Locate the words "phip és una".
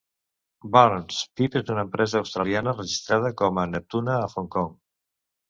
1.39-1.83